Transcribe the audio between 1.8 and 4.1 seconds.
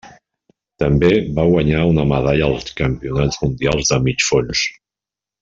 una medalla als Campionats mundials de